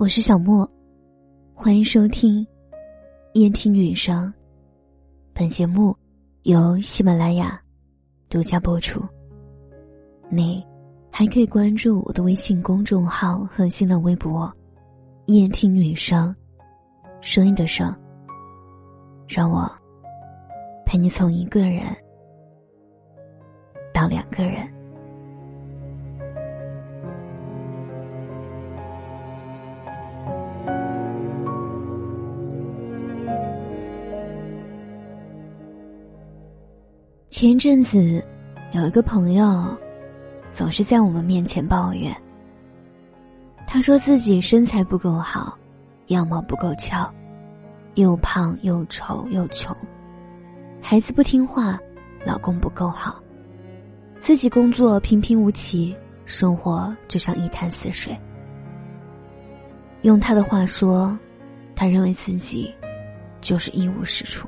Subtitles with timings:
[0.00, 0.66] 我是小莫，
[1.52, 2.46] 欢迎收听
[3.34, 4.32] 夜听女生。
[5.34, 5.94] 本节目
[6.44, 7.60] 由喜马拉雅
[8.30, 8.98] 独家播出。
[10.30, 10.66] 你
[11.12, 14.50] 还可以关注我的微信公众号和新浪微博
[15.28, 16.34] “夜听女生”，
[17.20, 17.94] 声音的声，
[19.28, 19.70] 让我
[20.86, 21.94] 陪你从一个人
[23.92, 24.66] 到两个人。
[37.40, 38.22] 前阵子，
[38.72, 39.74] 有一个朋友，
[40.50, 42.14] 总是在我们面前抱怨。
[43.66, 45.56] 他说自己身材不够好，
[46.08, 47.10] 样貌不够俏，
[47.94, 49.74] 又胖又丑又穷，
[50.82, 51.80] 孩子不听话，
[52.26, 53.18] 老公不够好，
[54.18, 58.14] 自己工作平平无奇，生活就像一潭死水。
[60.02, 61.18] 用他的话说，
[61.74, 62.70] 他认为自己
[63.40, 64.46] 就是一无是处。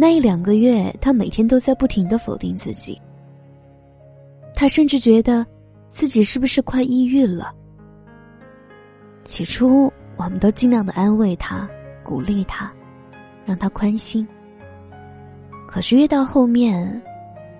[0.00, 2.98] 那一两个月，他每天都在不停的否定自己。
[4.54, 5.46] 他甚至觉得，
[5.90, 7.54] 自己是不是快抑郁了？
[9.24, 11.68] 起初，我们都尽量的安慰他，
[12.02, 12.72] 鼓励他，
[13.44, 14.26] 让他宽心。
[15.68, 17.02] 可是越到后面，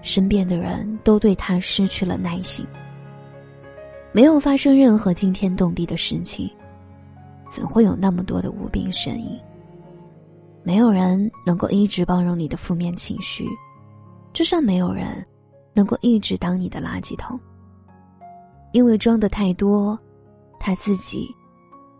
[0.01, 2.67] 身边的人都对他失去了耐心。
[4.13, 6.51] 没有发生任何惊天动地的事情，
[7.47, 9.39] 怎会有那么多的无病呻吟？
[10.63, 13.49] 没有人能够一直包容你的负面情绪，
[14.33, 15.27] 就像没有人
[15.73, 17.39] 能够一直当你的垃圾桶。
[18.73, 19.99] 因为装的太多，
[20.59, 21.35] 他自己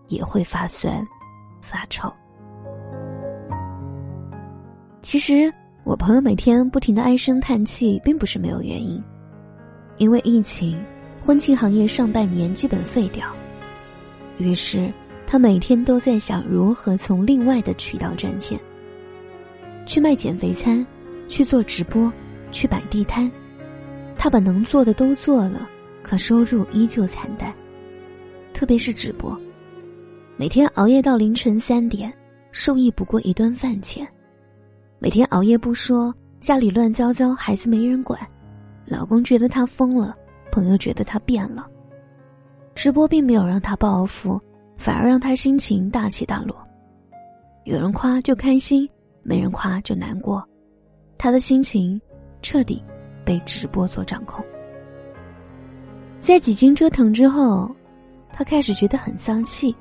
[0.09, 1.05] 也会发酸、
[1.61, 2.13] 发臭。
[5.03, 9.03] 其实，我朋友每天不停的唉声叹气，并不是没有原因。
[9.97, 10.79] 因为疫情，
[11.21, 13.27] 婚庆行业上半年基本废掉，
[14.37, 14.93] 于是。
[15.31, 18.59] 他每天都在想如何从另外的渠道赚钱。
[19.87, 20.85] 去卖减肥餐，
[21.29, 22.13] 去做直播，
[22.51, 23.31] 去摆地摊，
[24.19, 25.69] 他把能做的都做了，
[26.03, 27.55] 可收入依旧惨淡。
[28.53, 29.41] 特别是直播，
[30.37, 32.13] 每天熬夜到凌晨三点，
[32.51, 34.05] 收益不过一顿饭钱。
[34.99, 38.19] 每天熬夜不说，家里乱糟糟，孩子没人管，
[38.85, 40.13] 老公觉得他疯了，
[40.51, 41.69] 朋友觉得他变了。
[42.75, 44.41] 直播并没有让他暴富。
[44.81, 46.57] 反而让他心情大起大落，
[47.65, 48.89] 有人夸就开心，
[49.23, 50.43] 没人夸就难过，
[51.19, 52.01] 他的心情
[52.41, 52.83] 彻底
[53.23, 54.43] 被直播所掌控。
[56.19, 57.71] 在几经折腾之后，
[58.33, 59.77] 他开始觉得很丧气。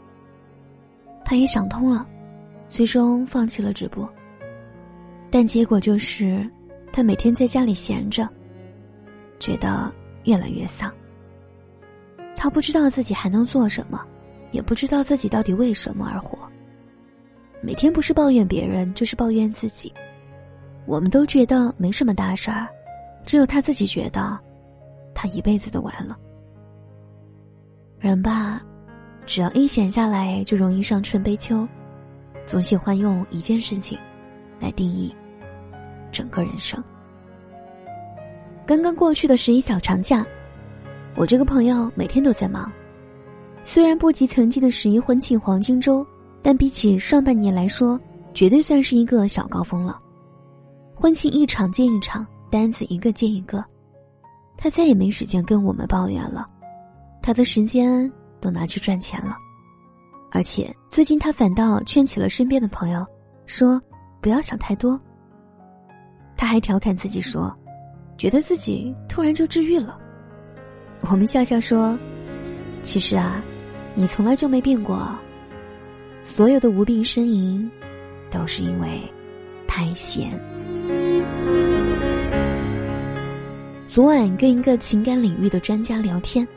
[1.24, 2.06] 他也想通了，
[2.68, 4.08] 最终放弃了直播。
[5.32, 6.46] 但结果就是，
[6.92, 8.28] 他每天在家里闲着，
[9.40, 9.90] 觉得
[10.26, 10.92] 越来越丧。
[12.36, 14.06] 他不知道自己还能做什么。
[14.52, 16.38] 也不知道自己到底为什么而活。
[17.62, 19.94] 每天不是抱怨别人，就是抱怨自己。
[20.86, 22.68] 我们都觉得没什么大事儿，
[23.26, 24.40] 只有他自己觉得，
[25.14, 26.18] 他一辈子都完了。
[28.00, 28.62] 人吧，
[29.26, 31.68] 只要一闲下来，就容易上春悲秋，
[32.46, 34.00] 总喜欢用一件事情
[34.60, 35.14] 来定义
[36.12, 36.82] 整个人生。
[38.66, 40.26] 刚刚过去的十一小长假，
[41.16, 42.72] 我这个朋友每天都在忙。
[43.72, 46.04] 虽然不及曾经的十一婚庆黄金周，
[46.42, 48.00] 但比起上半年来说，
[48.34, 49.96] 绝对算是一个小高峰了。
[50.96, 53.64] 婚庆一场接一场，单子一个接一个，
[54.58, 56.50] 他再也没时间跟我们抱怨了，
[57.22, 59.38] 他的时间都拿去赚钱了。
[60.32, 63.06] 而且最近他反倒劝起了身边的朋友，
[63.46, 63.80] 说
[64.20, 65.00] 不要想太多。
[66.36, 67.56] 他还调侃自己说，
[68.18, 69.96] 觉得自己突然就治愈了。
[71.02, 71.96] 我们笑笑说。
[72.82, 73.44] 其实啊，
[74.00, 75.14] 你从来就没变过。
[76.24, 77.70] 所有的无病呻吟，
[78.32, 79.02] 都是因为
[79.68, 80.32] 太闲。
[83.90, 86.48] 昨晚跟一个情感领域的专家聊天，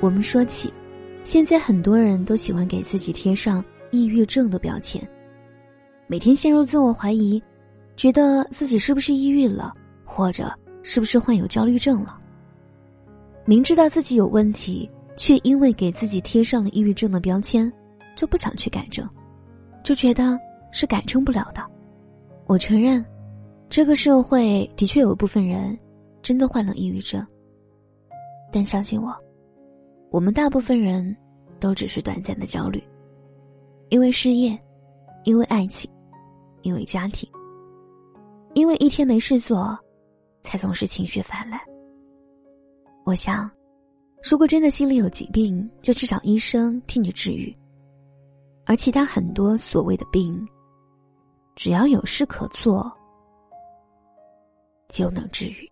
[0.00, 0.70] 我们说起，
[1.24, 5.02] 现在很多人都喜欢给自己贴上抑郁症的标签，
[6.06, 7.42] 每天陷入自我怀疑，
[7.96, 9.72] 觉得自己是不是抑郁了，
[10.04, 10.52] 或者
[10.82, 12.18] 是不是患有焦虑症了。
[13.46, 14.90] 明知道自己有问题。
[15.16, 17.72] 却因为给自己贴上了抑郁症的标签，
[18.14, 19.08] 就不想去改正，
[19.82, 20.38] 就觉得
[20.70, 21.64] 是改正不了的。
[22.46, 23.04] 我承认，
[23.68, 25.78] 这个社会的确有一部分人
[26.22, 27.26] 真的患了抑郁症。
[28.52, 29.14] 但相信我，
[30.10, 31.16] 我们大部分人
[31.58, 32.82] 都只是短暂的焦虑，
[33.88, 34.58] 因为失业，
[35.24, 35.90] 因为爱情，
[36.62, 37.28] 因为家庭，
[38.54, 39.76] 因为一天没事做，
[40.42, 41.58] 才总是情绪泛滥。
[43.04, 43.50] 我想。
[44.28, 47.56] 如果真的心里有疾病，就去找医生替你治愈。
[48.64, 50.44] 而其他很多所谓的病，
[51.54, 52.92] 只要有事可做，
[54.88, 55.70] 就能治愈。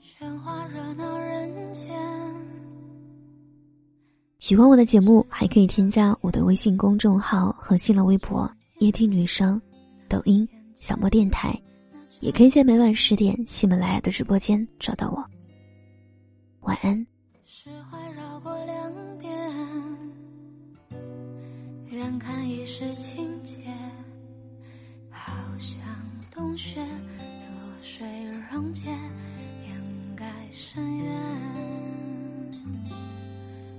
[0.00, 1.94] 喧哗热闹人间。
[4.38, 8.50] 喜欢我的节目，还可以添加我的微信公众号和新浪微博
[8.80, 9.60] “夜听女生”、
[10.08, 11.54] 抖音“小莫电台”，
[12.20, 15.35] 也可以在每晚十点喜马拉雅的直播间找到我。
[16.66, 17.06] 晚安。
[17.44, 19.32] 是环绕过两边
[21.86, 23.62] 远看已是情节
[25.08, 25.78] 好像
[26.30, 26.84] 冬雪
[27.38, 27.46] 作
[27.80, 28.04] 水
[28.52, 31.76] 溶解掩盖深渊。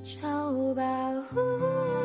[0.04, 0.84] 就保
[1.24, 1.97] 护